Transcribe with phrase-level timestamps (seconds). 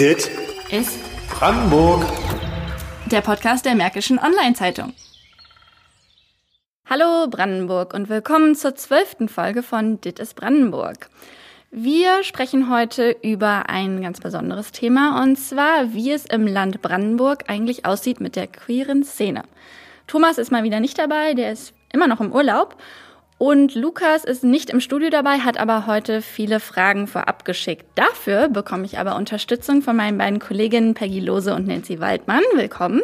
[0.00, 0.30] Dit
[0.70, 2.06] ist Brandenburg.
[3.04, 4.94] der Podcast der Märkischen Online-Zeitung.
[6.88, 11.10] Hallo Brandenburg und willkommen zur zwölften Folge von Dit ist Brandenburg.
[11.70, 17.44] Wir sprechen heute über ein ganz besonderes Thema und zwar, wie es im Land Brandenburg
[17.48, 19.42] eigentlich aussieht mit der queeren Szene.
[20.06, 22.74] Thomas ist mal wieder nicht dabei, der ist immer noch im Urlaub
[23.40, 27.86] und Lukas ist nicht im Studio dabei, hat aber heute viele Fragen vorab geschickt.
[27.94, 32.42] Dafür bekomme ich aber Unterstützung von meinen beiden Kolleginnen Peggy Lose und Nancy Waldmann.
[32.54, 33.00] Willkommen.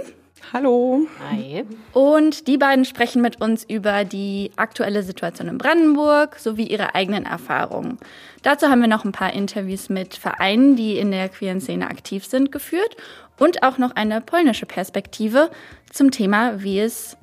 [0.53, 1.07] Hallo.
[1.31, 1.65] Hi.
[1.95, 7.25] Und die beiden sprechen mit uns über die aktuelle Situation in Brandenburg sowie ihre eigenen
[7.25, 7.97] Erfahrungen.
[8.43, 12.27] Dazu haben wir noch ein paar Interviews mit Vereinen, die in der queeren Szene aktiv
[12.27, 12.95] sind, geführt
[13.39, 15.51] und auch noch eine polnische Perspektive
[15.91, 17.17] zum Thema, wie es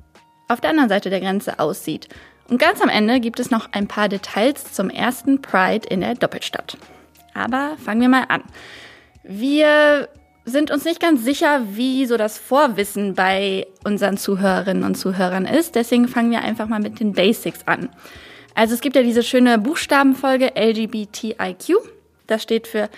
[0.47, 2.09] auf der anderen Seite der Grenze aussieht.
[2.49, 6.15] Und ganz am Ende gibt es noch ein paar Details zum ersten Pride in der
[6.15, 6.77] Doppelstadt.
[7.33, 8.43] Aber fangen wir mal an.
[9.23, 10.09] Wir
[10.45, 15.75] sind uns nicht ganz sicher, wie so das Vorwissen bei unseren Zuhörerinnen und Zuhörern ist.
[15.75, 17.89] Deswegen fangen wir einfach mal mit den Basics an.
[18.55, 21.77] Also es gibt ja diese schöne Buchstabenfolge LGBTIQ.
[22.27, 22.89] Das steht für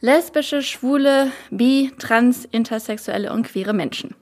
[0.00, 4.14] lesbische, schwule, bi, trans, intersexuelle und queere Menschen.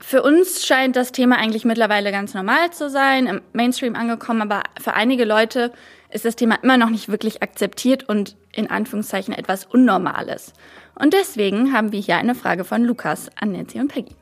[0.00, 4.62] Für uns scheint das Thema eigentlich mittlerweile ganz normal zu sein, im Mainstream angekommen, aber
[4.80, 5.72] für einige Leute
[6.10, 10.52] ist das Thema immer noch nicht wirklich akzeptiert und in Anführungszeichen etwas Unnormales.
[10.94, 14.14] Und deswegen haben wir hier eine Frage von Lukas an Nancy und Peggy.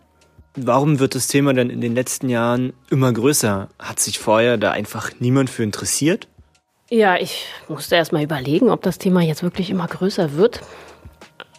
[0.56, 3.68] Warum wird das Thema denn in den letzten Jahren immer größer?
[3.78, 6.28] Hat sich vorher da einfach niemand für interessiert?
[6.88, 10.62] Ja, ich musste erst mal überlegen, ob das Thema jetzt wirklich immer größer wird.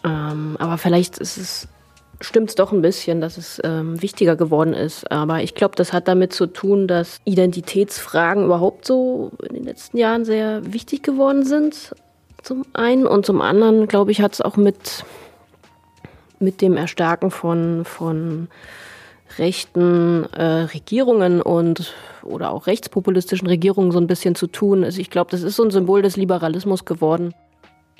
[0.04, 1.68] Ähm, aber vielleicht ist es
[2.20, 5.10] stimmt es doch ein bisschen, dass es ähm, wichtiger geworden ist.
[5.10, 9.98] Aber ich glaube, das hat damit zu tun, dass Identitätsfragen überhaupt so in den letzten
[9.98, 11.94] Jahren sehr wichtig geworden sind.
[12.42, 15.04] Zum einen und zum anderen, glaube ich, hat es auch mit,
[16.38, 18.48] mit dem Erstarken von, von
[19.38, 24.84] rechten äh, Regierungen und oder auch rechtspopulistischen Regierungen so ein bisschen zu tun.
[24.84, 27.34] Also ich glaube, das ist so ein Symbol des Liberalismus geworden.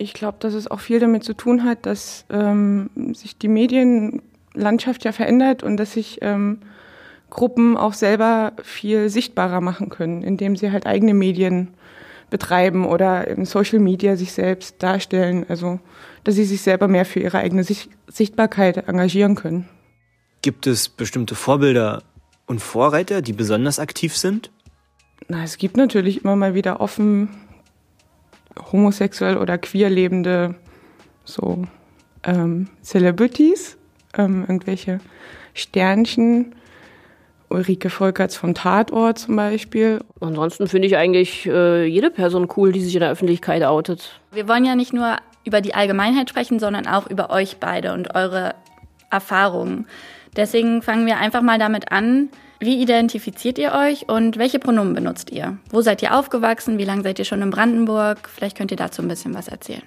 [0.01, 5.05] Ich glaube, dass es auch viel damit zu tun hat, dass ähm, sich die Medienlandschaft
[5.05, 6.61] ja verändert und dass sich ähm,
[7.31, 11.75] Gruppen auch selber viel sichtbarer machen können, indem sie halt eigene Medien
[12.31, 15.45] betreiben oder in Social Media sich selbst darstellen.
[15.49, 15.81] Also,
[16.23, 19.69] dass sie sich selber mehr für ihre eigene Sicht Sichtbarkeit engagieren können.
[20.43, 22.05] Gibt es bestimmte Vorbilder
[22.47, 24.53] und Vorreiter, die besonders aktiv sind?
[25.27, 27.31] Na, es gibt natürlich immer mal wieder offen
[28.73, 30.55] homosexuell oder queer lebende
[31.25, 31.65] so
[32.25, 33.77] ähm, Celebrities,
[34.17, 35.01] ähm, irgendwelche
[35.55, 36.55] Sternchen.
[37.51, 40.01] Ulrike Volkerts vom Tatort zum Beispiel.
[40.21, 44.21] Ansonsten finde ich eigentlich äh, jede Person cool, die sich in der Öffentlichkeit outet.
[44.33, 48.15] Wir wollen ja nicht nur über die Allgemeinheit sprechen, sondern auch über euch beide und
[48.15, 48.55] eure
[49.11, 49.87] Erfahrungen.
[50.37, 52.29] Deswegen fangen wir einfach mal damit an.
[52.61, 55.59] Wie identifiziert ihr euch und welche Pronomen benutzt ihr?
[55.71, 56.79] Wo seid ihr aufgewachsen?
[56.79, 58.29] Wie lange seid ihr schon in Brandenburg?
[58.29, 59.83] Vielleicht könnt ihr dazu ein bisschen was erzählen.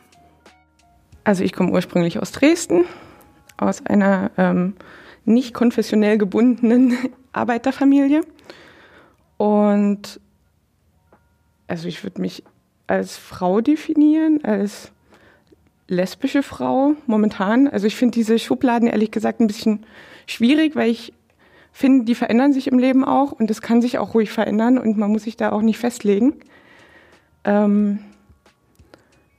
[1.26, 2.86] Also ich komme ursprünglich aus Dresden,
[3.58, 4.76] aus einer ähm,
[5.26, 6.98] nicht konfessionell gebundenen
[7.34, 8.22] Arbeiterfamilie.
[9.36, 10.22] Und
[11.68, 12.44] also ich würde mich
[12.88, 14.92] als Frau definieren, als
[15.88, 17.68] lesbische Frau momentan.
[17.68, 19.86] Also ich finde diese Schubladen ehrlich gesagt ein bisschen
[20.26, 21.14] schwierig, weil ich
[21.72, 24.98] finde, die verändern sich im Leben auch und das kann sich auch ruhig verändern und
[24.98, 26.36] man muss sich da auch nicht festlegen.
[27.44, 28.00] Ähm,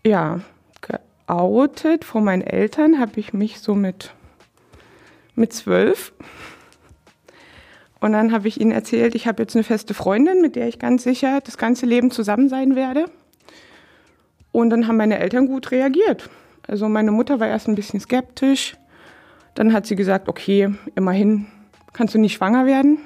[0.05, 0.41] ja,
[0.81, 4.13] geoutet vor meinen Eltern habe ich mich so mit,
[5.35, 6.13] mit zwölf.
[8.01, 10.81] Und dann habe ich ihnen erzählt, ich habe jetzt eine feste Freundin, mit der ich
[10.81, 13.07] ganz sicher das ganze Leben zusammen sein werde.
[14.51, 16.29] Und dann haben meine Eltern gut reagiert.
[16.67, 18.77] Also meine Mutter war erst ein bisschen skeptisch.
[19.55, 21.47] Dann hat sie gesagt, okay, immerhin
[21.93, 22.99] kannst du nicht schwanger werden.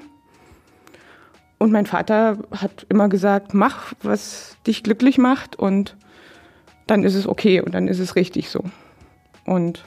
[1.59, 5.97] Und mein Vater hat immer gesagt, mach, was dich glücklich macht und
[6.87, 8.63] dann ist es okay und dann ist es richtig so.
[9.45, 9.85] Und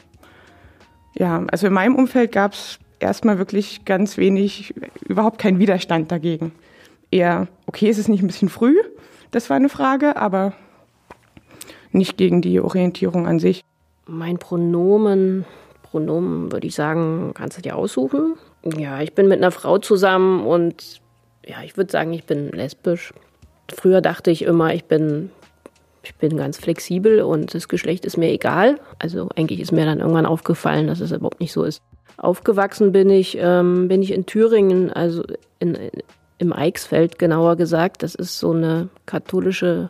[1.16, 4.74] ja, also in meinem Umfeld gab es erstmal wirklich ganz wenig,
[5.08, 6.52] überhaupt keinen Widerstand dagegen.
[7.12, 8.76] Eher, okay, ist es nicht ein bisschen früh?
[9.32, 10.54] Das war eine Frage, aber
[11.92, 13.64] nicht gegen die Orientierung an sich.
[14.06, 15.46] Mein Pronomen,
[15.84, 18.36] Pronomen würde ich sagen, kannst du dir aussuchen.
[18.64, 21.02] Ja, ich bin mit einer Frau zusammen und
[21.46, 23.14] ja, ich würde sagen, ich bin lesbisch.
[23.74, 25.32] Früher dachte ich immer, ich bin,
[26.04, 28.80] ich bin ganz flexibel und das Geschlecht ist mir egal.
[29.00, 31.82] Also eigentlich ist mir dann irgendwann aufgefallen, dass es überhaupt nicht so ist.
[32.18, 35.24] Aufgewachsen bin ich, ähm, bin ich in Thüringen, also
[35.60, 35.92] in, in,
[36.38, 38.04] im Eichsfeld genauer gesagt.
[38.04, 39.90] Das ist so eine katholische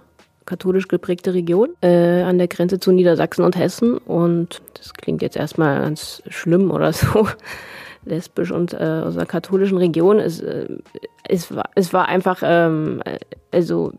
[0.50, 3.98] katholisch geprägte Region äh, an der Grenze zu Niedersachsen und Hessen.
[4.00, 7.28] Und das klingt jetzt erstmal ganz schlimm oder so.
[8.06, 10.20] Lesbisch und äh, aus einer katholischen Region.
[10.20, 10.68] Es, äh,
[11.28, 13.02] es, war, es war einfach, ähm,
[13.52, 13.94] also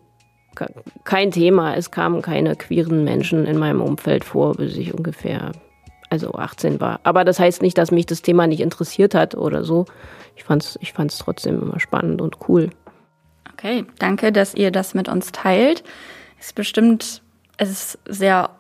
[1.04, 1.76] kein Thema.
[1.76, 5.52] Es kamen keine queeren Menschen in meinem Umfeld vor, bis ich ungefähr
[6.10, 7.00] also 18 war.
[7.04, 9.86] Aber das heißt nicht, dass mich das Thema nicht interessiert hat oder so.
[10.36, 12.70] Ich fand es ich fand's trotzdem immer spannend und cool.
[13.52, 15.84] Okay, danke, dass ihr das mit uns teilt.
[16.38, 17.22] Es ist bestimmt,
[17.58, 18.50] es ist sehr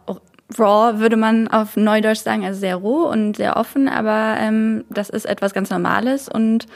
[0.58, 5.10] raw, würde man auf Neudeutsch sagen, also sehr roh und sehr offen, aber ähm, das
[5.10, 6.66] ist etwas ganz Normales und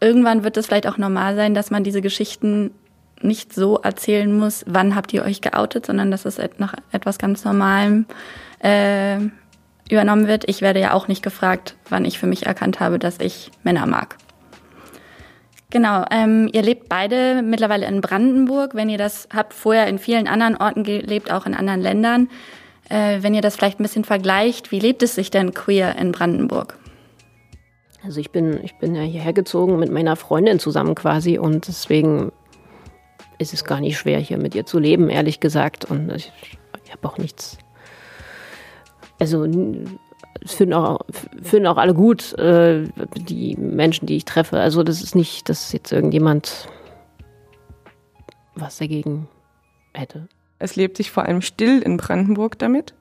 [0.00, 2.70] irgendwann wird es vielleicht auch normal sein, dass man diese Geschichten
[3.22, 7.44] nicht so erzählen muss, wann habt ihr euch geoutet, sondern dass es nach etwas ganz
[7.44, 8.06] Normalem
[8.62, 9.18] äh,
[9.90, 10.48] übernommen wird.
[10.48, 13.86] Ich werde ja auch nicht gefragt, wann ich für mich erkannt habe, dass ich Männer
[13.86, 14.16] mag.
[15.70, 18.74] Genau, ähm, ihr lebt beide mittlerweile in Brandenburg.
[18.74, 22.28] Wenn ihr das habt vorher in vielen anderen Orten gelebt, auch in anderen Ländern.
[22.88, 26.12] Äh, wenn ihr das vielleicht ein bisschen vergleicht, wie lebt es sich denn queer in
[26.12, 26.78] Brandenburg?
[28.04, 32.30] Also ich bin, ich bin ja hierher gezogen mit meiner Freundin zusammen quasi und deswegen
[33.38, 35.84] ist es gar nicht schwer, hier mit ihr zu leben, ehrlich gesagt.
[35.84, 36.32] Und ich,
[36.84, 37.58] ich habe auch nichts
[39.18, 39.44] also
[40.44, 41.00] finden auch,
[41.42, 42.84] finden auch alle gut, äh,
[43.16, 44.60] die Menschen, die ich treffe.
[44.60, 46.68] Also das ist nicht, dass jetzt irgendjemand
[48.54, 49.28] was dagegen
[49.94, 50.28] hätte.
[50.58, 52.94] Es lebt sich vor allem still in Brandenburg damit.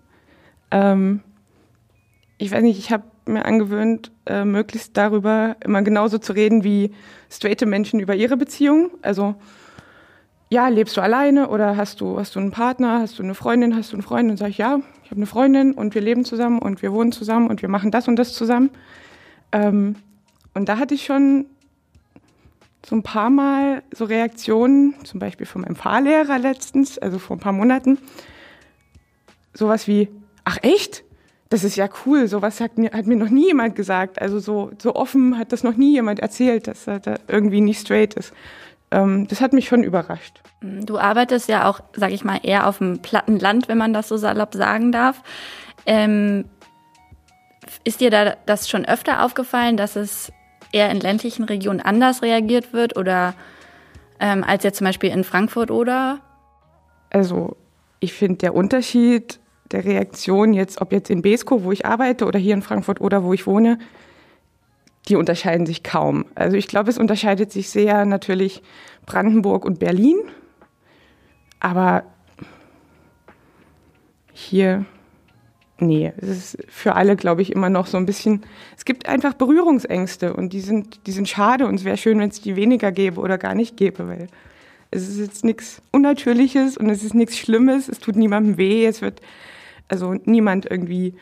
[0.72, 1.22] Ähm,
[2.38, 6.92] ich weiß nicht, ich habe mir angewöhnt, äh, möglichst darüber immer genauso zu reden wie
[7.30, 8.92] straighte Menschen über ihre Beziehung.
[9.02, 9.36] Also
[10.50, 13.76] ja, lebst du alleine oder hast du, hast du einen Partner, hast du eine Freundin,
[13.76, 14.30] hast du einen Freund?
[14.30, 17.12] Und sage ich, ja, ich habe eine Freundin und wir leben zusammen und wir wohnen
[17.12, 18.70] zusammen und wir machen das und das zusammen.
[19.52, 19.96] Ähm,
[20.54, 21.48] und da hatte ich schon
[22.86, 27.40] so ein paar Mal so Reaktionen, zum Beispiel von meinem Fahrlehrer letztens, also vor ein
[27.40, 27.98] paar Monaten,
[29.54, 30.10] sowas wie,
[30.44, 31.04] ach echt?
[31.50, 34.20] Das ist ja cool, sowas hat mir, hat mir noch nie jemand gesagt.
[34.20, 37.80] Also so, so offen hat das noch nie jemand erzählt, dass er da irgendwie nicht
[37.80, 38.34] straight ist
[38.92, 40.42] ähm, das hat mich schon überrascht.
[40.62, 44.08] Du arbeitest ja auch, sag ich mal, eher auf dem platten Land, wenn man das
[44.08, 45.22] so salopp sagen darf.
[45.86, 46.46] Ähm,
[47.84, 50.32] ist dir da das schon öfter aufgefallen, dass es
[50.72, 53.34] eher in ländlichen Regionen anders reagiert wird oder
[54.20, 56.20] ähm, als jetzt zum Beispiel in Frankfurt oder?
[57.10, 57.56] Also
[58.00, 59.40] ich finde der Unterschied
[59.72, 63.24] der Reaktion jetzt, ob jetzt in Besko, wo ich arbeite, oder hier in Frankfurt oder
[63.24, 63.80] wo ich wohne,
[65.08, 66.26] die unterscheiden sich kaum.
[66.36, 68.62] Also ich glaube, es unterscheidet sich sehr natürlich
[69.06, 70.18] Brandenburg und Berlin.
[71.60, 72.04] Aber
[74.34, 74.86] hier,
[75.80, 78.44] nee, es ist für alle, glaube ich, immer noch so ein bisschen,
[78.78, 82.30] es gibt einfach Berührungsängste und die sind, die sind schade und es wäre schön, wenn
[82.30, 84.28] es die weniger gäbe oder gar nicht gäbe, weil
[84.92, 89.02] es ist jetzt nichts Unnatürliches und es ist nichts Schlimmes, es tut niemandem weh, es
[89.02, 89.22] wird
[89.88, 91.16] also niemand irgendwie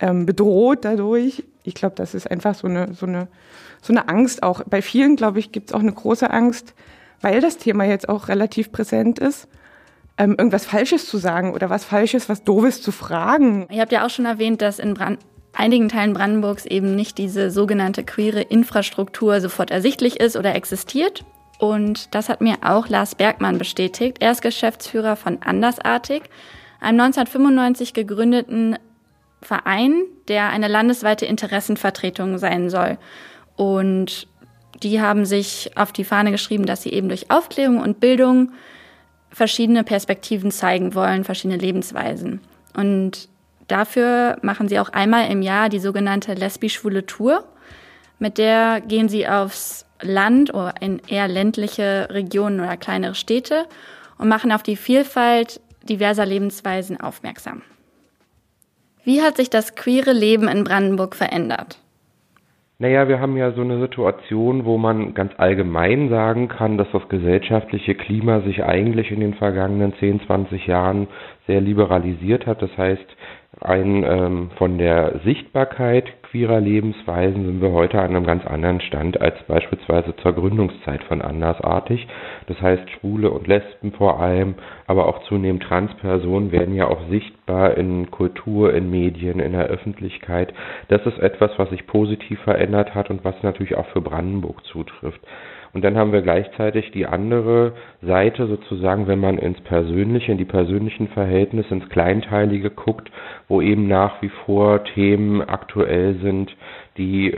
[0.00, 3.26] ähm, bedroht dadurch ich glaube, das ist einfach so eine, so eine,
[3.82, 4.62] so eine Angst auch.
[4.64, 6.74] Bei vielen, glaube ich, gibt es auch eine große Angst,
[7.22, 9.48] weil das Thema jetzt auch relativ präsent ist,
[10.18, 13.66] ähm, irgendwas Falsches zu sagen oder was Falsches, was Doofes zu fragen.
[13.70, 15.18] Ihr habt ja auch schon erwähnt, dass in Brand
[15.52, 21.24] einigen Teilen Brandenburgs eben nicht diese sogenannte queere Infrastruktur sofort ersichtlich ist oder existiert.
[21.58, 24.18] Und das hat mir auch Lars Bergmann bestätigt.
[24.20, 26.22] Er ist Geschäftsführer von Andersartig,
[26.80, 28.76] einem 1995 gegründeten
[29.40, 32.98] Verein, der eine landesweite Interessenvertretung sein soll.
[33.56, 34.26] Und
[34.82, 38.52] die haben sich auf die Fahne geschrieben, dass sie eben durch Aufklärung und Bildung
[39.34, 42.40] verschiedene Perspektiven zeigen wollen, verschiedene Lebensweisen.
[42.74, 43.28] Und
[43.68, 47.44] dafür machen sie auch einmal im Jahr die sogenannte lesbisch-schwule Tour.
[48.18, 53.66] Mit der gehen sie aufs Land oder in eher ländliche Regionen oder kleinere Städte
[54.18, 57.62] und machen auf die Vielfalt diverser Lebensweisen aufmerksam.
[59.02, 61.78] Wie hat sich das queere Leben in Brandenburg verändert?
[62.78, 67.08] Naja, wir haben ja so eine Situation, wo man ganz allgemein sagen kann, dass das
[67.08, 71.06] gesellschaftliche Klima sich eigentlich in den vergangenen 10, 20 Jahren
[71.46, 72.62] sehr liberalisiert hat.
[72.62, 73.06] Das heißt,
[73.60, 79.20] ein ähm, von der Sichtbarkeit queerer Lebensweisen sind wir heute an einem ganz anderen Stand
[79.20, 82.06] als beispielsweise zur Gründungszeit von Andersartig.
[82.46, 84.54] Das heißt, Schwule und Lesben vor allem,
[84.86, 90.52] aber auch zunehmend Transpersonen werden ja auch sichtbar in Kultur, in Medien, in der Öffentlichkeit.
[90.88, 95.20] Das ist etwas, was sich positiv verändert hat und was natürlich auch für Brandenburg zutrifft.
[95.74, 100.44] Und dann haben wir gleichzeitig die andere Seite sozusagen, wenn man ins Persönliche, in die
[100.44, 103.10] persönlichen Verhältnisse, ins Kleinteilige guckt,
[103.48, 106.56] wo eben nach wie vor Themen aktuell sind,
[106.96, 107.36] die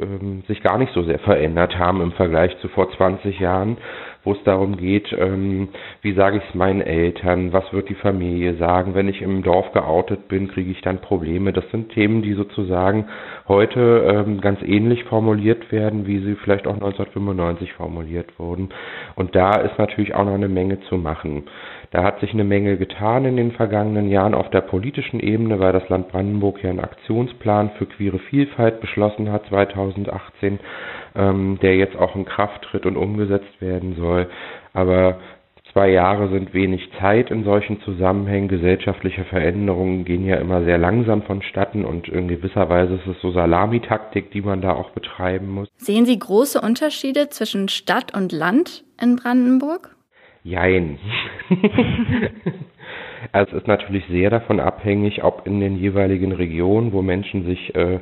[0.00, 3.76] ähm, sich gar nicht so sehr verändert haben im Vergleich zu vor 20 Jahren,
[4.24, 5.68] wo es darum geht, ähm,
[6.00, 9.72] wie sage ich es meinen Eltern, was wird die Familie sagen, wenn ich im Dorf
[9.72, 11.52] geoutet bin, kriege ich dann Probleme.
[11.52, 13.06] Das sind Themen, die sozusagen
[13.48, 18.68] heute ähm, ganz ähnlich formuliert werden, wie sie vielleicht auch 1995 formuliert wurden.
[19.16, 21.44] Und da ist natürlich auch noch eine Menge zu machen.
[21.90, 25.72] Da hat sich eine Menge getan in den vergangenen Jahren auf der politischen Ebene, weil
[25.72, 30.58] das Land Brandenburg ja einen Aktionsplan für queere Vielfalt beschlossen hat 2018,
[31.14, 34.28] ähm, der jetzt auch in Kraft tritt und umgesetzt werden soll.
[34.72, 35.18] Aber
[35.72, 38.48] zwei Jahre sind wenig Zeit in solchen Zusammenhängen.
[38.48, 43.32] Gesellschaftliche Veränderungen gehen ja immer sehr langsam vonstatten und in gewisser Weise ist es so
[43.32, 45.68] Salamitaktik, die man da auch betreiben muss.
[45.76, 49.96] Sehen Sie große Unterschiede zwischen Stadt und Land in Brandenburg?
[50.44, 50.98] Jein.
[53.32, 57.74] also es ist natürlich sehr davon abhängig, ob in den jeweiligen Regionen, wo Menschen sich
[57.76, 58.00] äh,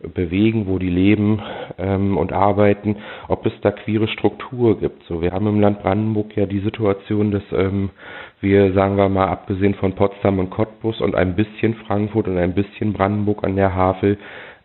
[0.00, 1.40] bewegen, wo die leben
[1.76, 5.02] ähm, und arbeiten, ob es da queere Struktur gibt.
[5.04, 7.90] So, wir haben im Land Brandenburg ja die Situation, dass ähm,
[8.40, 12.54] wir, sagen wir mal, abgesehen von Potsdam und Cottbus und ein bisschen Frankfurt und ein
[12.54, 14.18] bisschen Brandenburg an der Havel,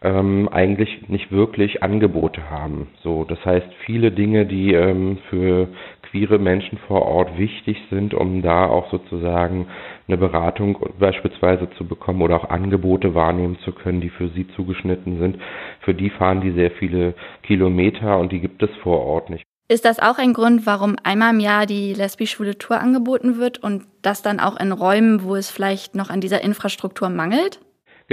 [0.03, 2.89] ähm, eigentlich nicht wirklich Angebote haben.
[3.01, 5.69] So, das heißt, viele Dinge, die ähm, für
[6.13, 9.67] queere Menschen vor Ort wichtig sind, um da auch sozusagen
[10.07, 15.19] eine Beratung beispielsweise zu bekommen oder auch Angebote wahrnehmen zu können, die für sie zugeschnitten
[15.19, 15.39] sind.
[15.81, 19.43] Für die fahren die sehr viele Kilometer und die gibt es vor Ort nicht.
[19.67, 23.85] Ist das auch ein Grund, warum einmal im Jahr die lesbisch-schwule Tour angeboten wird und
[24.03, 27.59] das dann auch in Räumen, wo es vielleicht noch an dieser Infrastruktur mangelt?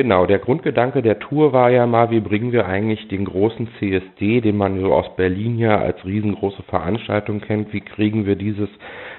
[0.01, 4.41] Genau, der Grundgedanke der Tour war ja mal, wie bringen wir eigentlich den großen CSD,
[4.41, 8.71] den man so aus Berlin ja als riesengroße Veranstaltung kennt, wie kriegen wir dieses,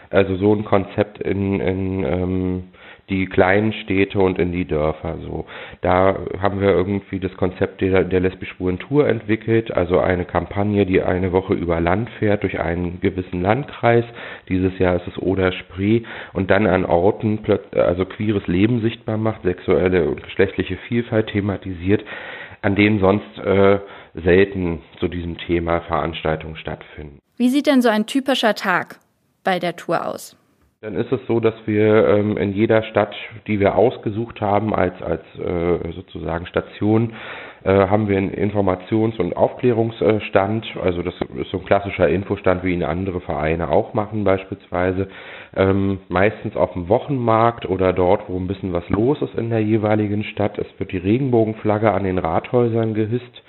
[0.10, 2.64] also so ein Konzept in, in ähm,
[3.10, 5.18] die kleinen Städte und in die Dörfer.
[5.22, 5.46] So,
[5.82, 11.02] da haben wir irgendwie das Konzept der, der lesbisch-schwulen Tour entwickelt, also eine Kampagne, die
[11.02, 14.06] eine Woche über Land fährt durch einen gewissen Landkreis.
[14.50, 16.04] Dieses Jahr ist es Oder-Spree
[16.34, 17.40] und dann an Orten
[17.74, 22.04] also queeres Leben sichtbar macht, sexuelle und geschlechtliche Vielfalt thematisiert,
[22.62, 23.80] an denen sonst äh,
[24.14, 27.20] selten zu diesem Thema Veranstaltungen stattfinden.
[27.38, 29.00] Wie sieht denn so ein typischer Tag
[29.44, 30.38] bei der Tour aus?
[30.84, 33.14] Dann ist es so, dass wir ähm, in jeder Stadt,
[33.46, 37.14] die wir ausgesucht haben als, als äh, sozusagen Station,
[37.64, 40.66] äh, haben wir einen Informations- und Aufklärungsstand.
[40.82, 45.08] Also das ist so ein klassischer Infostand, wie ihn andere Vereine auch machen beispielsweise.
[45.56, 49.62] Ähm, meistens auf dem Wochenmarkt oder dort, wo ein bisschen was los ist in der
[49.62, 50.58] jeweiligen Stadt.
[50.58, 53.44] Es wird die Regenbogenflagge an den Rathäusern gehisst.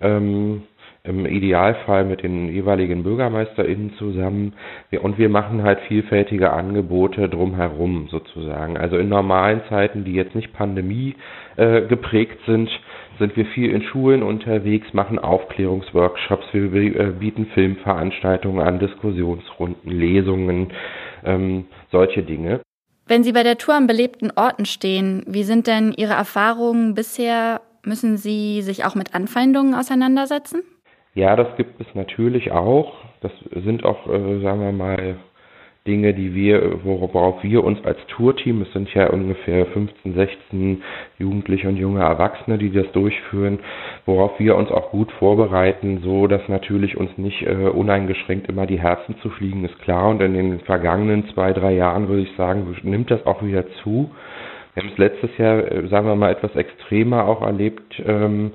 [0.00, 0.62] Ähm,
[1.02, 4.52] im Idealfall mit den jeweiligen BürgermeisterInnen zusammen.
[5.00, 8.76] Und wir machen halt vielfältige Angebote drumherum sozusagen.
[8.76, 11.14] Also in normalen Zeiten, die jetzt nicht Pandemie
[11.56, 12.68] äh, geprägt sind,
[13.18, 20.72] sind wir viel in Schulen unterwegs, machen Aufklärungsworkshops, wir äh, bieten Filmveranstaltungen an, Diskussionsrunden, Lesungen,
[21.24, 22.60] ähm, solche Dinge.
[23.06, 27.60] Wenn Sie bei der Tour an belebten Orten stehen, wie sind denn Ihre Erfahrungen bisher?
[27.84, 30.62] Müssen Sie sich auch mit Anfeindungen auseinandersetzen?
[31.14, 32.94] Ja, das gibt es natürlich auch.
[33.20, 33.32] Das
[33.64, 35.16] sind auch, äh, sagen wir mal,
[35.86, 40.82] Dinge, die wir, worauf wir uns als Tourteam, es sind ja ungefähr 15, 16
[41.18, 43.60] Jugendliche und junge Erwachsene, die das durchführen,
[44.04, 48.78] worauf wir uns auch gut vorbereiten, so dass natürlich uns nicht äh, uneingeschränkt immer die
[48.78, 50.10] Herzen zu fliegen, ist klar.
[50.10, 54.10] Und in den vergangenen zwei, drei Jahren würde ich sagen, nimmt das auch wieder zu.
[54.74, 58.00] Wir haben es letztes Jahr, äh, sagen wir mal, etwas extremer auch erlebt.
[58.06, 58.52] Ähm,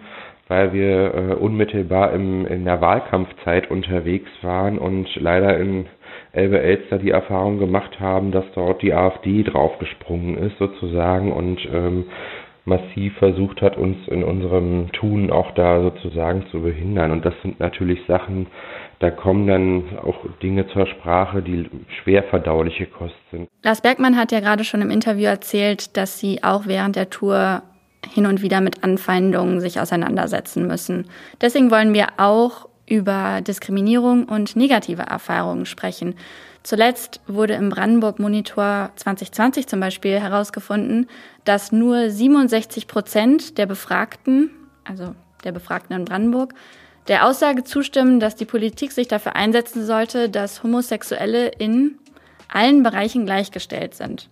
[0.48, 5.88] weil wir äh, unmittelbar im, in der Wahlkampfzeit unterwegs waren und leider in
[6.34, 12.06] Elbe-Elster die Erfahrung gemacht haben, dass dort die AfD draufgesprungen ist sozusagen und ähm,
[12.66, 17.12] massiv versucht hat, uns in unserem Tun auch da sozusagen zu behindern.
[17.12, 18.48] Und das sind natürlich Sachen,
[19.00, 21.70] da kommen dann auch Dinge zur Sprache, die
[22.02, 23.48] schwer verdauliche Kost sind.
[23.64, 27.62] Lars Bergmann hat ja gerade schon im Interview erzählt, dass Sie auch während der Tour
[28.13, 31.07] hin und wieder mit Anfeindungen sich auseinandersetzen müssen.
[31.41, 36.15] Deswegen wollen wir auch über Diskriminierung und negative Erfahrungen sprechen.
[36.63, 41.07] Zuletzt wurde im Brandenburg Monitor 2020 zum Beispiel herausgefunden,
[41.43, 44.50] dass nur 67 Prozent der Befragten,
[44.83, 46.53] also der Befragten in Brandenburg,
[47.07, 52.00] der Aussage zustimmen, dass die Politik sich dafür einsetzen sollte, dass Homosexuelle in
[52.51, 54.29] allen Bereichen gleichgestellt sind.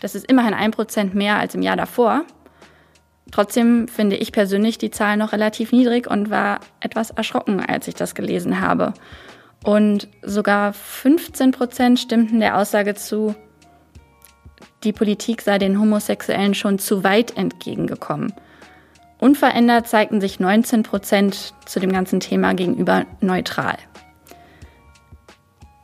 [0.00, 2.24] Das ist immerhin ein Prozent mehr als im Jahr davor.
[3.30, 7.94] Trotzdem finde ich persönlich die Zahl noch relativ niedrig und war etwas erschrocken, als ich
[7.94, 8.94] das gelesen habe.
[9.64, 13.34] Und sogar 15 Prozent stimmten der Aussage zu,
[14.84, 18.34] die Politik sei den Homosexuellen schon zu weit entgegengekommen.
[19.18, 23.78] Unverändert zeigten sich 19 Prozent zu dem ganzen Thema gegenüber neutral.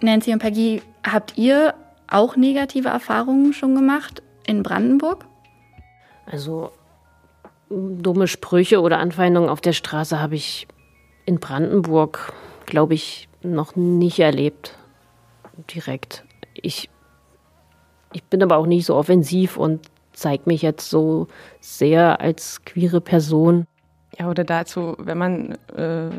[0.02, 1.74] Nancy und Peggy, habt ihr
[2.06, 5.24] auch negative Erfahrungen schon gemacht in Brandenburg?
[6.26, 6.72] Also
[7.70, 10.66] dumme Sprüche oder Anfeindungen auf der Straße habe ich
[11.24, 12.32] in Brandenburg,
[12.66, 14.76] glaube ich, noch nicht erlebt.
[15.74, 16.24] Direkt.
[16.54, 16.90] Ich,
[18.12, 19.80] ich bin aber auch nicht so offensiv und
[20.12, 21.28] zeige mich jetzt so
[21.60, 23.66] sehr als queere Person.
[24.18, 26.10] Ja, oder dazu, wenn man, äh,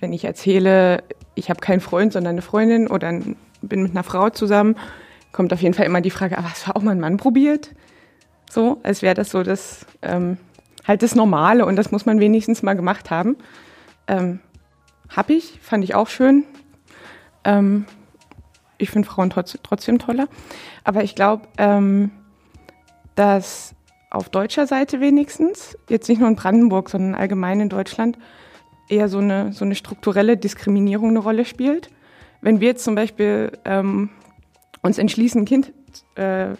[0.00, 1.02] wenn ich erzähle,
[1.34, 3.12] ich habe keinen Freund, sondern eine Freundin oder
[3.62, 4.76] bin mit einer Frau zusammen,
[5.32, 7.74] kommt auf jeden Fall immer die Frage, aber hast du auch mal einen Mann probiert?
[8.50, 10.38] So, als wäre das so das ähm,
[10.86, 13.36] halt das Normale und das muss man wenigstens mal gemacht haben.
[14.06, 14.40] Ähm,
[15.08, 16.44] hab ich, fand ich auch schön.
[17.44, 17.86] Ähm,
[18.78, 20.28] ich finde Frauen trotz, trotzdem toller.
[20.84, 22.10] Aber ich glaube, ähm,
[23.14, 23.74] dass
[24.10, 28.18] auf deutscher Seite wenigstens, jetzt nicht nur in Brandenburg, sondern allgemein in Deutschland,
[28.88, 31.90] eher so eine, so eine strukturelle Diskriminierung eine Rolle spielt.
[32.40, 34.10] Wenn wir jetzt zum Beispiel ähm,
[34.82, 35.72] uns entschließen, ein Kind
[36.16, 36.54] äh,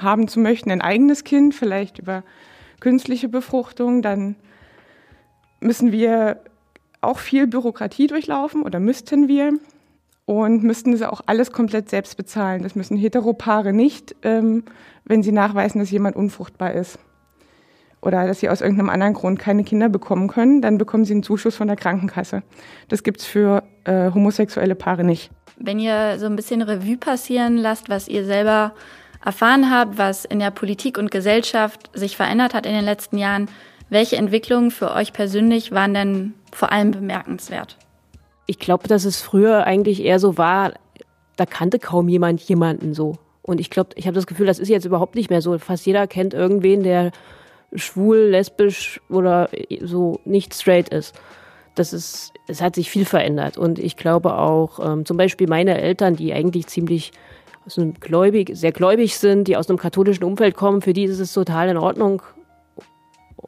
[0.00, 2.22] haben zu möchten, ein eigenes Kind, vielleicht über
[2.80, 4.36] künstliche Befruchtung, dann
[5.60, 6.40] müssen wir
[7.00, 9.52] auch viel Bürokratie durchlaufen oder müssten wir
[10.26, 12.62] und müssten das auch alles komplett selbst bezahlen.
[12.62, 14.64] Das müssen Heteropaare nicht, ähm,
[15.04, 16.98] wenn sie nachweisen, dass jemand unfruchtbar ist
[18.02, 21.22] oder dass sie aus irgendeinem anderen Grund keine Kinder bekommen können, dann bekommen sie einen
[21.22, 22.42] Zuschuss von der Krankenkasse.
[22.88, 25.30] Das gibt's für äh, homosexuelle Paare nicht.
[25.58, 28.72] Wenn ihr so ein bisschen Revue passieren lasst, was ihr selber
[29.24, 33.48] erfahren habt, was in der Politik und Gesellschaft sich verändert hat in den letzten Jahren,
[33.88, 37.76] welche Entwicklungen für euch persönlich waren denn vor allem bemerkenswert?
[38.46, 40.72] Ich glaube, dass es früher eigentlich eher so war,
[41.36, 43.16] da kannte kaum jemand jemanden so.
[43.42, 45.58] Und ich glaube, ich habe das Gefühl, das ist jetzt überhaupt nicht mehr so.
[45.58, 47.10] Fast jeder kennt irgendwen, der
[47.74, 49.48] schwul, lesbisch oder
[49.80, 51.14] so nicht straight ist.
[51.74, 53.56] Das ist, es hat sich viel verändert.
[53.56, 57.12] Und ich glaube auch, ähm, zum Beispiel meine Eltern, die eigentlich ziemlich
[57.66, 61.20] aus einem gläubig, sehr gläubig sind, die aus einem katholischen Umfeld kommen, für die ist
[61.20, 62.22] es total in Ordnung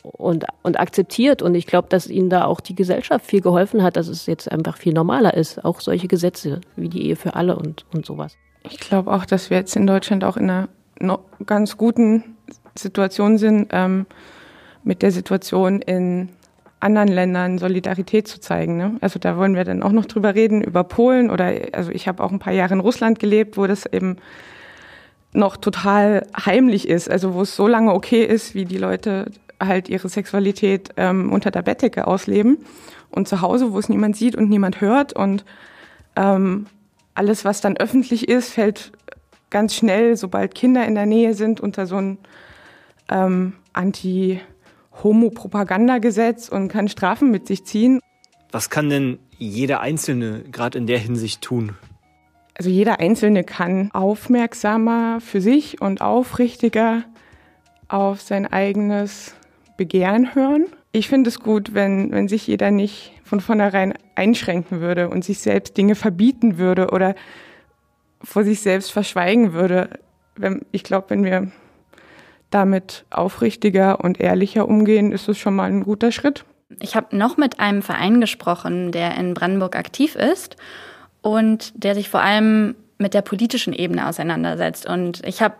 [0.02, 1.42] und, und akzeptiert.
[1.42, 4.50] Und ich glaube, dass ihnen da auch die Gesellschaft viel geholfen hat, dass es jetzt
[4.50, 5.64] einfach viel normaler ist.
[5.64, 8.36] Auch solche Gesetze wie die Ehe für alle und, und sowas.
[8.68, 10.68] Ich glaube auch, dass wir jetzt in Deutschland auch in einer
[11.46, 12.36] ganz guten
[12.76, 14.06] Situation sind, ähm,
[14.84, 16.28] mit der Situation in
[16.82, 18.76] anderen Ländern Solidarität zu zeigen.
[18.76, 18.96] Ne?
[19.00, 22.22] Also da wollen wir dann auch noch drüber reden, über Polen oder also ich habe
[22.22, 24.16] auch ein paar Jahre in Russland gelebt, wo das eben
[25.32, 29.88] noch total heimlich ist, also wo es so lange okay ist, wie die Leute halt
[29.88, 32.58] ihre Sexualität ähm, unter der Bettdecke ausleben
[33.10, 35.44] und zu Hause, wo es niemand sieht und niemand hört und
[36.16, 36.66] ähm,
[37.14, 38.90] alles, was dann öffentlich ist, fällt
[39.50, 42.18] ganz schnell, sobald Kinder in der Nähe sind, unter so ein
[43.08, 44.40] ähm, Anti-
[45.02, 48.00] Homo-Propagandagesetz und kann Strafen mit sich ziehen.
[48.50, 51.76] Was kann denn jeder Einzelne gerade in der Hinsicht tun?
[52.54, 57.04] Also jeder Einzelne kann aufmerksamer für sich und aufrichtiger
[57.88, 59.34] auf sein eigenes
[59.76, 60.66] Begehren hören.
[60.92, 65.38] Ich finde es gut, wenn, wenn sich jeder nicht von vornherein einschränken würde und sich
[65.38, 67.14] selbst Dinge verbieten würde oder
[68.22, 69.98] vor sich selbst verschweigen würde.
[70.70, 71.50] Ich glaube, wenn wir
[72.54, 76.44] damit aufrichtiger und ehrlicher umgehen, ist es schon mal ein guter Schritt.
[76.80, 80.56] Ich habe noch mit einem Verein gesprochen, der in Brandenburg aktiv ist
[81.20, 84.86] und der sich vor allem mit der politischen Ebene auseinandersetzt.
[84.86, 85.54] Und ich habe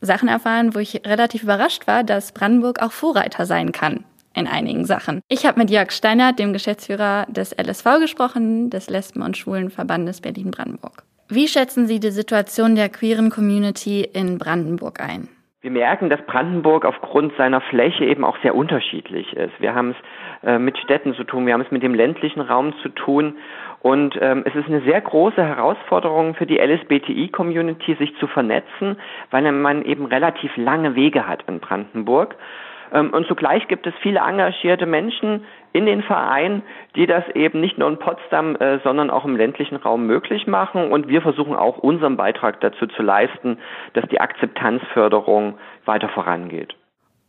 [0.00, 4.04] Sachen erfahren, wo ich relativ überrascht war, dass Brandenburg auch Vorreiter sein kann
[4.34, 5.20] in einigen Sachen.
[5.28, 11.04] Ich habe mit Jörg Steinert, dem Geschäftsführer des LSV, gesprochen, des Lesben- und Schwulenverbandes Berlin-Brandenburg.
[11.28, 15.28] Wie schätzen Sie die Situation der queeren Community in Brandenburg ein?
[15.64, 19.58] Wir merken, dass Brandenburg aufgrund seiner Fläche eben auch sehr unterschiedlich ist.
[19.60, 22.74] Wir haben es äh, mit Städten zu tun, wir haben es mit dem ländlichen Raum
[22.82, 23.38] zu tun
[23.80, 28.98] und ähm, es ist eine sehr große Herausforderung für die LSBTI-Community, sich zu vernetzen,
[29.30, 32.34] weil man eben relativ lange Wege hat in Brandenburg.
[32.92, 36.62] Ähm, und zugleich gibt es viele engagierte Menschen in den Vereinen,
[36.94, 40.92] die das eben nicht nur in Potsdam, äh, sondern auch im ländlichen Raum möglich machen.
[40.92, 43.58] Und wir versuchen auch unseren Beitrag dazu zu leisten,
[43.92, 46.74] dass die Akzeptanzförderung weiter vorangeht.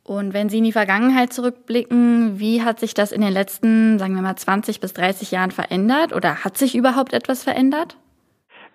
[0.08, 4.14] Und wenn Sie in die Vergangenheit zurückblicken, wie hat sich das in den letzten, sagen
[4.14, 7.98] wir mal, 20 bis 30 Jahren verändert oder hat sich überhaupt etwas verändert?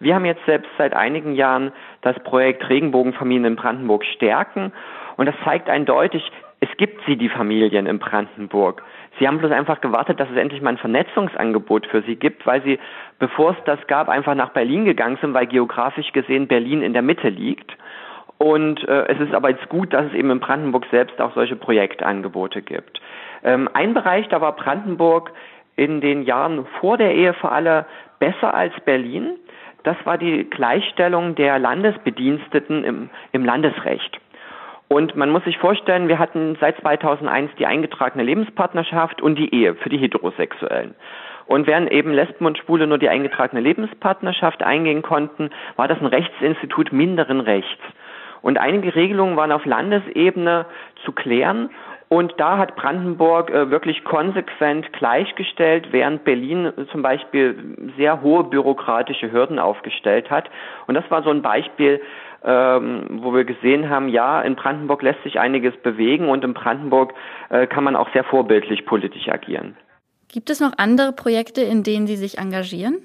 [0.01, 4.73] Wir haben jetzt selbst seit einigen Jahren das Projekt Regenbogenfamilien in Brandenburg stärken
[5.19, 6.23] und das zeigt eindeutig,
[6.61, 8.83] es gibt sie, die Familien in Brandenburg.
[9.19, 12.63] Sie haben bloß einfach gewartet, dass es endlich mal ein Vernetzungsangebot für sie gibt, weil
[12.63, 12.79] sie,
[13.19, 17.03] bevor es das gab, einfach nach Berlin gegangen sind, weil geografisch gesehen Berlin in der
[17.03, 17.77] Mitte liegt.
[18.37, 21.57] Und äh, es ist aber jetzt gut, dass es eben in Brandenburg selbst auch solche
[21.57, 23.01] Projektangebote gibt.
[23.43, 25.33] Ähm, ein Bereich, da war Brandenburg
[25.77, 27.87] in den Jahren vor der Ehe für alle
[28.19, 29.37] besser als Berlin.
[29.83, 34.21] Das war die Gleichstellung der Landesbediensteten im, im Landesrecht.
[34.93, 39.77] Und man muss sich vorstellen, wir hatten seit 2001 die eingetragene Lebenspartnerschaft und die Ehe
[39.77, 40.97] für die Heterosexuellen.
[41.47, 46.07] Und während eben Lesben und Schwule nur die eingetragene Lebenspartnerschaft eingehen konnten, war das ein
[46.07, 47.81] Rechtsinstitut minderen Rechts.
[48.43, 50.67] Und einige Regelungen waren auf Landesebene
[51.05, 51.71] zu klären.
[52.09, 58.43] Und da hat Brandenburg äh, wirklich konsequent gleichgestellt, während Berlin äh, zum Beispiel sehr hohe
[58.43, 60.51] bürokratische Hürden aufgestellt hat.
[60.89, 62.01] Und das war so ein Beispiel,
[62.45, 67.15] ähm, wo wir gesehen haben, ja, in Brandenburg lässt sich einiges bewegen und in Brandenburg
[67.51, 69.77] äh, kann man auch sehr vorbildlich politisch agieren.
[70.33, 72.99] Gibt es noch andere Projekte, in denen Sie sich engagieren?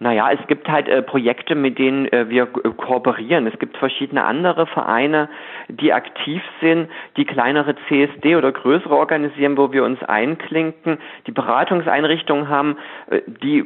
[0.00, 3.46] Naja, es gibt halt äh, Projekte, mit denen äh, wir äh, kooperieren.
[3.46, 5.28] Es gibt verschiedene andere Vereine,
[5.68, 12.48] die aktiv sind, die kleinere CSD oder größere organisieren, wo wir uns einklinken, die Beratungseinrichtungen
[12.48, 12.76] haben,
[13.08, 13.64] äh, die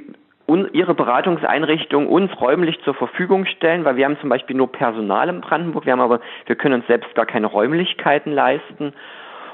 [0.73, 5.41] ihre Beratungseinrichtung uns räumlich zur Verfügung stellen, weil wir haben zum Beispiel nur Personal in
[5.41, 8.95] Brandenburg, wir haben aber, wir können uns selbst gar keine Räumlichkeiten leisten.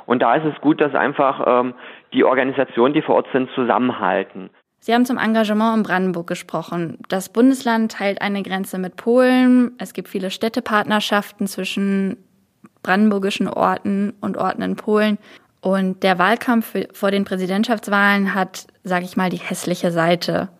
[0.06, 1.74] Und da ist es gut, dass einfach ähm,
[2.12, 4.50] die Organisationen, die vor Ort sind, zusammenhalten.
[4.80, 6.98] Sie haben zum Engagement in Brandenburg gesprochen.
[7.08, 9.72] Das Bundesland teilt eine Grenze mit Polen.
[9.78, 12.18] Es gibt viele Städtepartnerschaften zwischen
[12.82, 15.18] brandenburgischen Orten und Orten in Polen.
[15.62, 20.50] Und der Wahlkampf vor den Präsidentschaftswahlen hat, sage ich mal, die hässliche Seite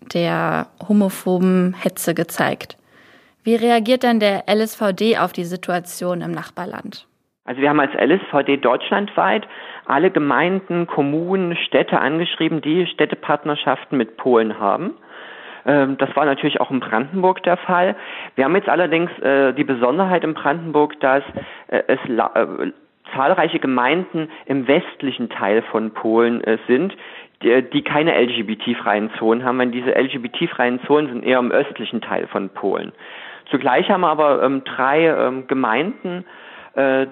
[0.00, 2.76] der homophoben Hetze gezeigt.
[3.44, 7.06] Wie reagiert denn der LSVD auf die Situation im Nachbarland?
[7.44, 9.46] Also wir haben als LSVD deutschlandweit
[9.86, 14.94] alle Gemeinden, Kommunen, Städte angeschrieben, die Städtepartnerschaften mit Polen haben.
[15.64, 17.96] Ähm, das war natürlich auch in Brandenburg der Fall.
[18.34, 21.22] Wir haben jetzt allerdings äh, die Besonderheit in Brandenburg, dass
[21.68, 22.72] äh, es äh,
[23.14, 26.92] zahlreiche Gemeinden im westlichen Teil von Polen sind,
[27.42, 32.48] die, keine LGBT-freien Zonen haben, weil diese LGBT-freien Zonen sind eher im östlichen Teil von
[32.48, 32.92] Polen.
[33.50, 36.24] Zugleich haben aber ähm, drei ähm, Gemeinden
[36.74, 37.06] äh,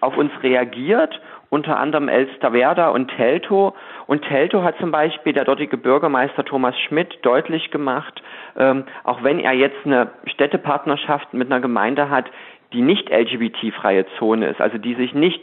[0.00, 3.74] auf uns reagiert, unter anderem Elsterwerda und Teltow.
[4.06, 8.22] Und Teltow hat zum Beispiel der dortige Bürgermeister Thomas Schmidt deutlich gemacht,
[8.58, 12.26] ähm, auch wenn er jetzt eine Städtepartnerschaft mit einer Gemeinde hat,
[12.72, 15.42] die nicht LGBT-freie Zone ist, also die sich nicht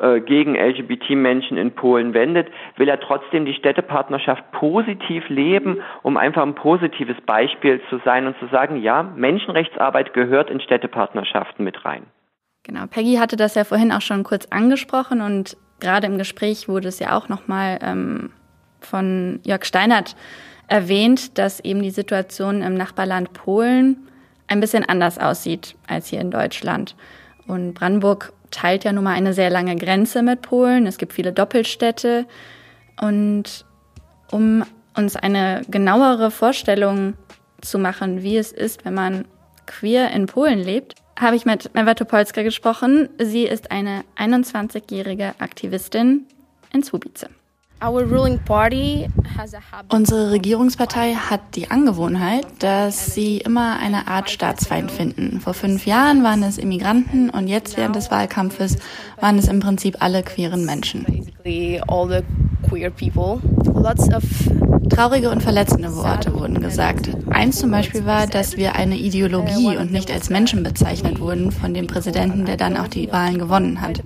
[0.00, 6.42] äh, gegen LGBT-Menschen in Polen wendet, will er trotzdem die Städtepartnerschaft positiv leben, um einfach
[6.42, 12.04] ein positives Beispiel zu sein und zu sagen, ja, Menschenrechtsarbeit gehört in Städtepartnerschaften mit rein.
[12.62, 16.88] Genau, Peggy hatte das ja vorhin auch schon kurz angesprochen und gerade im Gespräch wurde
[16.88, 18.30] es ja auch nochmal ähm,
[18.80, 20.14] von Jörg Steinert
[20.68, 24.08] erwähnt, dass eben die Situation im Nachbarland Polen
[24.46, 26.94] ein bisschen anders aussieht als hier in Deutschland.
[27.46, 30.86] Und Brandenburg teilt ja nun mal eine sehr lange Grenze mit Polen.
[30.86, 32.26] Es gibt viele Doppelstädte.
[33.00, 33.64] Und
[34.30, 34.64] um
[34.96, 37.14] uns eine genauere Vorstellung
[37.60, 39.24] zu machen, wie es ist, wenn man
[39.66, 43.08] queer in Polen lebt, habe ich mit Ewa Topolska gesprochen.
[43.18, 46.26] Sie ist eine 21-jährige Aktivistin
[46.72, 47.28] in Słubice.
[49.88, 55.40] Unsere Regierungspartei hat die Angewohnheit, dass sie immer eine Art Staatsfeind finden.
[55.40, 58.78] Vor fünf Jahren waren es Immigranten und jetzt während des Wahlkampfes
[59.20, 61.06] waren es im Prinzip alle queeren Menschen.
[64.90, 67.10] Traurige und verletzende Worte wurden gesagt.
[67.30, 71.74] Eins zum Beispiel war, dass wir eine Ideologie und nicht als Menschen bezeichnet wurden von
[71.74, 74.02] dem Präsidenten, der dann auch die Wahlen gewonnen hat.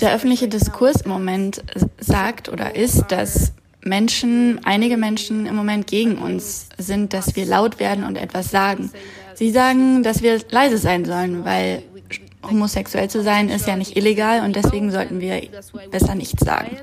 [0.00, 1.62] Der öffentliche Diskurs im Moment
[1.98, 3.52] sagt oder ist, dass
[3.84, 8.90] Menschen, einige Menschen im Moment gegen uns sind, dass wir laut werden und etwas sagen.
[9.34, 11.82] Sie sagen, dass wir leise sein sollen, weil
[12.42, 15.42] homosexuell zu sein ist ja nicht illegal und deswegen sollten wir
[15.90, 16.76] besser nichts sagen.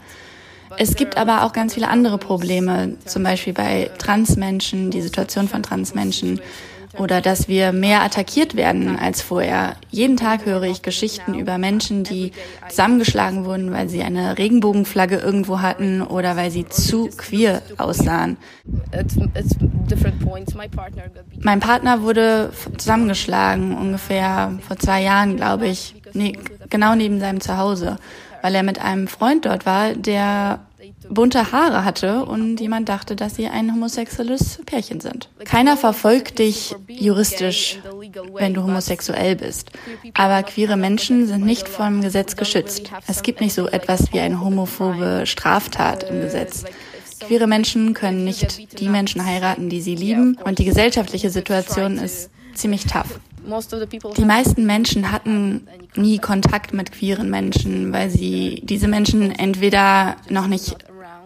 [0.77, 5.63] Es gibt aber auch ganz viele andere Probleme, zum Beispiel bei Transmenschen, die Situation von
[5.63, 6.41] Transmenschen
[6.97, 9.75] oder dass wir mehr attackiert werden als vorher.
[9.89, 12.31] Jeden Tag höre ich Geschichten über Menschen, die
[12.69, 18.37] zusammengeschlagen wurden, weil sie eine Regenbogenflagge irgendwo hatten oder weil sie zu queer aussahen.
[21.39, 26.37] Mein Partner wurde zusammengeschlagen, ungefähr vor zwei Jahren, glaube ich, nee,
[26.69, 27.97] genau neben seinem Zuhause,
[28.41, 30.59] weil er mit einem Freund dort war, der
[31.09, 35.29] bunte Haare hatte und jemand dachte, dass sie ein homosexuelles Pärchen sind.
[35.43, 37.79] Keiner verfolgt dich juristisch,
[38.33, 39.71] wenn du homosexuell bist.
[40.13, 42.91] Aber queere Menschen sind nicht vom Gesetz geschützt.
[43.07, 46.63] Es gibt nicht so etwas wie eine homophobe Straftat im Gesetz.
[47.19, 52.29] Queere Menschen können nicht die Menschen heiraten, die sie lieben und die gesellschaftliche Situation ist
[52.53, 53.19] ziemlich tough.
[54.17, 60.47] Die meisten Menschen hatten nie Kontakt mit queeren Menschen, weil sie diese Menschen entweder noch
[60.47, 60.77] nicht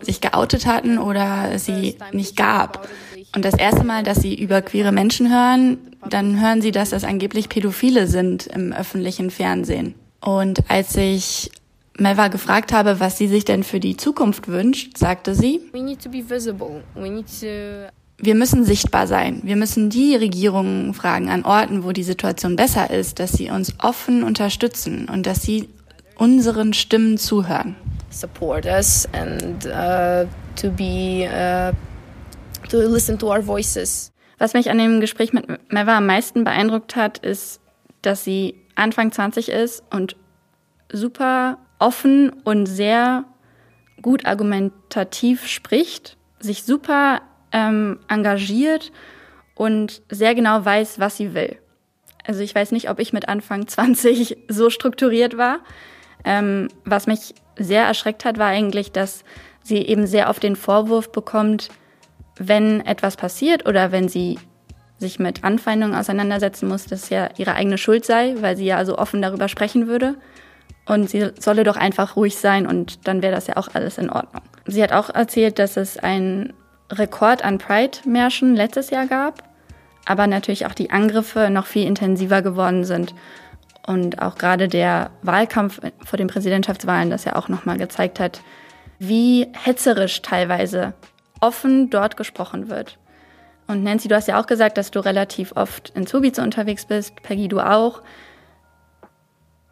[0.01, 2.87] sich geoutet hatten oder sie nicht gab.
[3.35, 5.77] Und das erste Mal, dass sie über queere Menschen hören,
[6.09, 9.95] dann hören sie, dass das angeblich Pädophile sind im öffentlichen Fernsehen.
[10.21, 11.51] Und als ich
[11.97, 15.61] Melva gefragt habe, was sie sich denn für die Zukunft wünscht, sagte sie,
[18.21, 19.41] wir müssen sichtbar sein.
[19.43, 23.73] Wir müssen die Regierungen fragen an Orten, wo die Situation besser ist, dass sie uns
[23.79, 25.69] offen unterstützen und dass sie
[26.15, 27.75] unseren Stimmen zuhören.
[28.09, 31.73] Support us and uh, to be uh,
[32.69, 34.11] to listen to our voices.
[34.39, 37.61] Was mich an dem Gespräch mit Meva am meisten beeindruckt hat, ist,
[38.01, 40.15] dass sie Anfang 20 ist und
[40.91, 43.25] super offen und sehr
[44.01, 48.91] gut argumentativ spricht, sich super ähm, engagiert
[49.55, 51.57] und sehr genau weiß, was sie will.
[52.25, 55.59] Also ich weiß nicht, ob ich mit Anfang 20 so strukturiert war.
[56.25, 59.23] Ähm, was mich sehr erschreckt hat, war eigentlich, dass
[59.63, 61.69] sie eben sehr oft den Vorwurf bekommt,
[62.37, 64.39] wenn etwas passiert oder wenn sie
[64.97, 68.83] sich mit Anfeindungen auseinandersetzen muss, dass es ja ihre eigene Schuld sei, weil sie ja
[68.85, 70.15] so offen darüber sprechen würde.
[70.85, 74.09] Und sie solle doch einfach ruhig sein und dann wäre das ja auch alles in
[74.09, 74.41] Ordnung.
[74.65, 76.53] Sie hat auch erzählt, dass es ein
[76.91, 79.43] Rekord an Pride-Märschen letztes Jahr gab,
[80.05, 83.13] aber natürlich auch die Angriffe noch viel intensiver geworden sind.
[83.89, 88.43] Und auch gerade der Wahlkampf vor den Präsidentschaftswahlen das ja auch nochmal gezeigt hat,
[88.99, 90.93] wie hetzerisch teilweise
[91.41, 92.99] offen dort gesprochen wird.
[93.65, 97.15] Und Nancy, du hast ja auch gesagt, dass du relativ oft in Zubice unterwegs bist,
[97.23, 98.03] Peggy, du auch.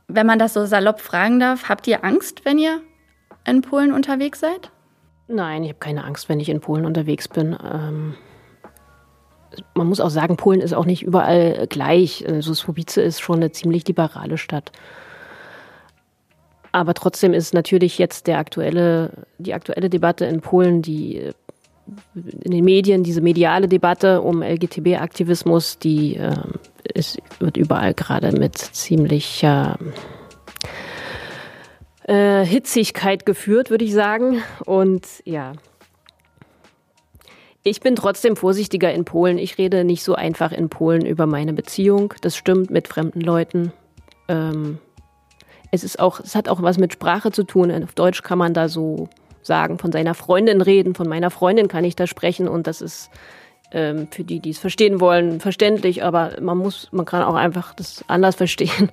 [0.07, 2.81] Wenn man das so salopp fragen darf, habt ihr Angst, wenn ihr
[3.45, 4.71] in Polen unterwegs seid?
[5.27, 7.55] Nein, ich habe keine Angst, wenn ich in Polen unterwegs bin.
[7.63, 8.15] Ähm,
[9.73, 12.25] man muss auch sagen, Polen ist auch nicht überall gleich.
[12.27, 14.71] Also Słubice ist schon eine ziemlich liberale Stadt.
[16.71, 21.31] Aber trotzdem ist natürlich jetzt der aktuelle, die aktuelle Debatte in Polen, die
[22.43, 26.35] in den Medien, diese mediale Debatte um LGTB-Aktivismus, die äh,
[26.93, 29.77] ist, wird überall gerade mit ziemlicher
[32.03, 34.41] äh, Hitzigkeit geführt, würde ich sagen.
[34.65, 35.53] Und ja,
[37.67, 39.37] ich bin trotzdem vorsichtiger in Polen.
[39.37, 42.13] Ich rede nicht so einfach in Polen über meine Beziehung.
[42.21, 43.73] Das stimmt mit fremden Leuten.
[44.29, 44.79] Ähm,
[45.71, 47.71] es ist auch, es hat auch was mit Sprache zu tun.
[47.83, 49.09] Auf Deutsch kann man da so
[49.41, 53.09] sagen, von seiner Freundin reden, von meiner Freundin kann ich da sprechen und das ist
[53.71, 57.73] ähm, für die, die es verstehen wollen, verständlich, aber man muss, man kann auch einfach
[57.73, 58.91] das anders verstehen.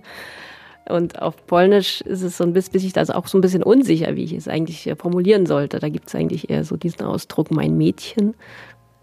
[0.87, 4.25] Und auf Polnisch ist es so ein bisschen, das auch so ein bisschen unsicher, wie
[4.25, 5.79] ich es eigentlich äh, formulieren sollte.
[5.79, 8.35] Da gibt es eigentlich eher so diesen Ausdruck, mein Mädchen.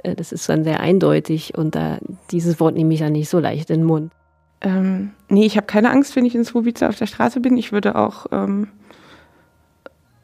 [0.03, 1.97] Äh, das ist dann sehr eindeutig und da,
[2.29, 4.11] dieses Wort nehme ich ja nicht so leicht in den Mund.
[4.61, 7.57] Ähm, nee, ich habe keine Angst, wenn ich in Słubice auf der Straße bin.
[7.57, 8.67] Ich würde auch ähm,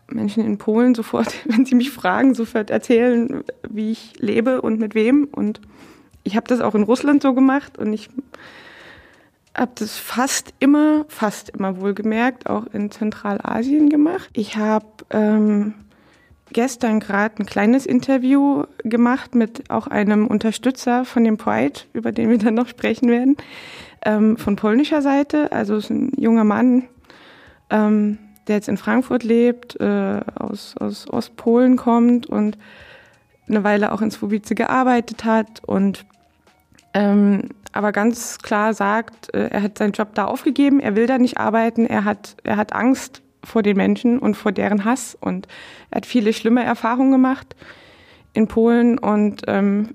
[0.10, 4.94] Menschen in Polen sofort, wenn sie mich fragen, sofort erzählen, wie ich lebe und mit
[4.94, 5.28] wem.
[5.32, 5.62] Und
[6.24, 8.10] ich habe das auch in Russland so gemacht und ich
[9.58, 14.30] habe das fast immer, fast immer wohlgemerkt, auch in Zentralasien gemacht.
[14.34, 15.74] Ich habe ähm,
[16.52, 22.30] gestern gerade ein kleines Interview gemacht mit auch einem Unterstützer von dem Pride, über den
[22.30, 23.36] wir dann noch sprechen werden,
[24.06, 25.52] ähm, von polnischer Seite.
[25.52, 26.84] Also es ist ein junger Mann,
[27.70, 32.58] ähm, der jetzt in Frankfurt lebt, äh, aus, aus Ostpolen kommt und
[33.48, 36.06] eine Weile auch in Swobice gearbeitet hat und
[36.94, 41.20] ähm, aber ganz klar sagt, äh, er hat seinen Job da aufgegeben, er will da
[41.20, 45.48] nicht arbeiten, er hat, er hat Angst vor den Menschen und vor deren Hass und
[45.92, 47.56] er hat viele schlimme Erfahrungen gemacht
[48.34, 49.90] in Polen und ähm,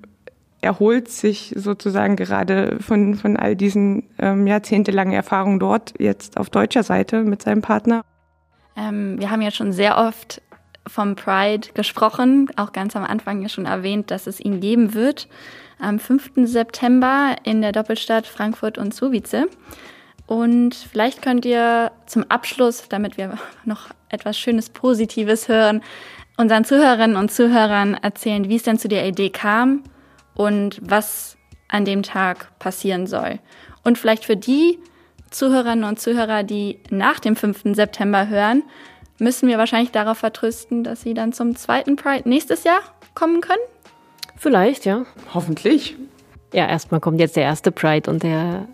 [0.60, 6.84] erholt sich sozusagen gerade von, von all diesen ähm, jahrzehntelangen Erfahrungen dort, jetzt auf deutscher
[6.84, 8.02] Seite mit seinem Partner.
[8.76, 10.40] Ähm, wir haben ja schon sehr oft
[10.86, 15.28] vom Pride gesprochen, auch ganz am Anfang ja schon erwähnt, dass es ihn geben wird
[15.78, 16.32] am 5.
[16.44, 19.46] September in der Doppelstadt Frankfurt und Suwice.
[20.26, 25.82] Und vielleicht könnt ihr zum Abschluss, damit wir noch etwas Schönes Positives hören,
[26.36, 29.82] unseren Zuhörerinnen und Zuhörern erzählen, wie es denn zu der Idee kam
[30.34, 31.36] und was
[31.68, 33.40] an dem Tag passieren soll.
[33.82, 34.78] Und vielleicht für die
[35.30, 37.74] Zuhörerinnen und Zuhörer, die nach dem 5.
[37.74, 38.62] September hören,
[39.22, 42.80] müssen wir wahrscheinlich darauf vertrösten, dass sie dann zum zweiten Pride nächstes Jahr
[43.14, 43.62] kommen können.
[44.36, 45.06] Vielleicht, ja.
[45.32, 45.96] Hoffentlich.
[46.52, 48.66] Ja, erstmal kommt jetzt der erste Pride und der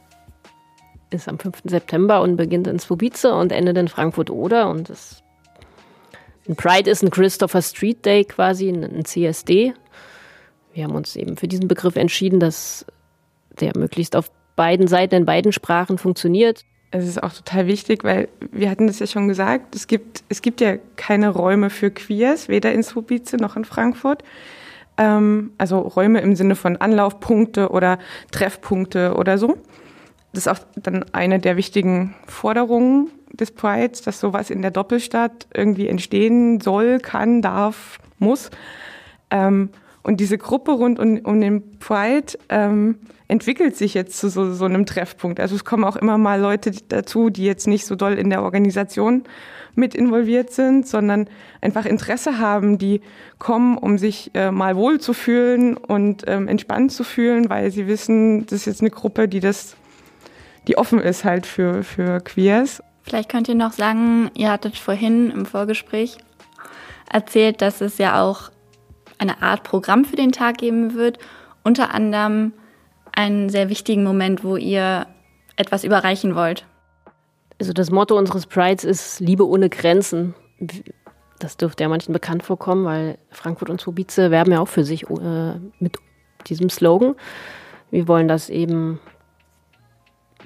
[1.11, 1.63] ist am 5.
[1.65, 4.69] September und beginnt in Swobice und endet in Frankfurt-Oder.
[4.69, 5.23] Und das
[6.49, 9.75] ein Pride ist ein Christopher Street Day quasi, ein CSD.
[10.73, 12.87] Wir haben uns eben für diesen Begriff entschieden, dass
[13.61, 16.65] der möglichst auf beiden Seiten in beiden Sprachen funktioniert.
[16.91, 20.41] Es ist auch total wichtig, weil wir hatten das ja schon gesagt, es gibt, es
[20.41, 24.23] gibt ja keine Räume für Queers, weder in Subice noch in Frankfurt.
[24.97, 27.99] Ähm, also Räume im Sinne von Anlaufpunkte oder
[28.31, 29.59] Treffpunkte oder so.
[30.33, 35.47] Das ist auch dann eine der wichtigen Forderungen des Prides, dass sowas in der Doppelstadt
[35.55, 38.51] irgendwie entstehen soll, kann, darf, muss.
[39.31, 39.71] Ähm,
[40.09, 44.65] und diese Gruppe rund um, um den Pride ähm, entwickelt sich jetzt zu so, so
[44.65, 45.39] einem Treffpunkt.
[45.39, 48.43] Also es kommen auch immer mal Leute dazu, die jetzt nicht so doll in der
[48.43, 49.25] Organisation
[49.75, 51.29] mit involviert sind, sondern
[51.61, 53.03] einfach Interesse haben, die
[53.39, 57.87] kommen, um sich äh, mal wohl zu fühlen und ähm, entspannt zu fühlen, weil sie
[57.87, 59.77] wissen, das ist jetzt eine Gruppe, die das,
[60.69, 62.83] die offen ist halt für, für Queers.
[63.03, 66.17] Vielleicht könnt ihr noch sagen, ihr hattet vorhin im Vorgespräch
[67.13, 68.51] erzählt, dass es ja auch
[69.19, 71.19] eine Art Programm für den Tag geben wird,
[71.65, 72.53] unter anderem
[73.13, 75.07] einen sehr wichtigen Moment, wo ihr
[75.57, 76.65] etwas überreichen wollt?
[77.61, 80.35] Also das Motto unseres Prides ist Liebe ohne Grenzen.
[81.41, 85.09] Das dürfte ja manchen bekannt vorkommen, weil Frankfurt und Subice werben ja auch für sich
[85.11, 85.97] äh, mit
[86.47, 87.15] diesem Slogan.
[87.91, 89.01] Wir wollen das eben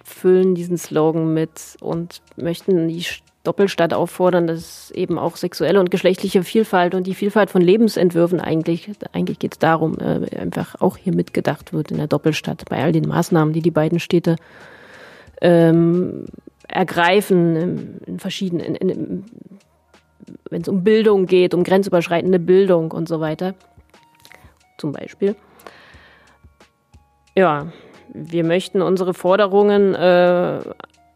[0.04, 3.04] füllen, diesen Slogan mit und möchten die
[3.44, 8.90] Doppelstadt auffordern, dass eben auch sexuelle und geschlechtliche Vielfalt und die Vielfalt von Lebensentwürfen eigentlich,
[9.12, 12.92] eigentlich geht es darum, äh, einfach auch hier mitgedacht wird in der Doppelstadt bei all
[12.92, 14.37] den Maßnahmen, die die beiden Städte
[15.40, 16.26] ähm,
[16.68, 19.24] ergreifen in, verschiedenen,
[20.48, 23.55] wenn es um Bildung geht, um grenzüberschreitende Bildung und so weiter,
[24.78, 25.35] zum Beispiel.
[27.37, 27.72] Ja,
[28.14, 30.61] wir möchten unsere Forderungen äh,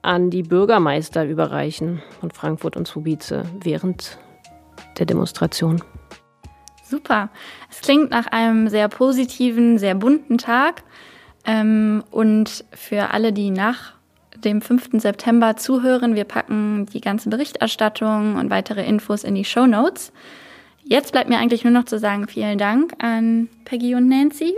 [0.06, 4.18] an die Bürgermeister überreichen von Frankfurt und Subice während
[4.98, 5.82] der Demonstration.
[6.88, 7.30] Super.
[7.68, 10.84] Es klingt nach einem sehr positiven, sehr bunten Tag.
[11.44, 13.94] Ähm, und für alle, die nach
[14.36, 15.00] dem 5.
[15.00, 20.12] September zuhören, wir packen die ganze Berichterstattung und weitere Infos in die Show Notes.
[20.84, 24.56] Jetzt bleibt mir eigentlich nur noch zu sagen, vielen Dank an Peggy und Nancy,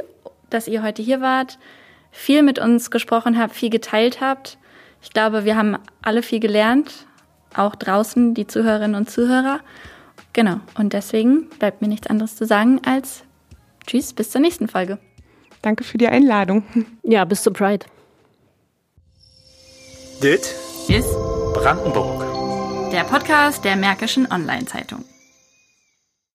[0.51, 1.59] dass ihr heute hier wart,
[2.11, 4.59] viel mit uns gesprochen habt, viel geteilt habt.
[5.03, 7.07] Ich glaube, wir haben alle viel gelernt,
[7.55, 9.61] auch draußen die Zuhörerinnen und Zuhörer.
[10.33, 13.25] Genau, und deswegen bleibt mir nichts anderes zu sagen als
[13.87, 14.99] Tschüss, bis zur nächsten Folge.
[15.63, 16.65] Danke für die Einladung.
[17.03, 17.87] Ja, bis zum Pride.
[20.23, 20.55] Dit
[20.89, 21.15] ist
[21.55, 22.91] Brandenburg.
[22.93, 25.05] Der Podcast der Märkischen Online-Zeitung.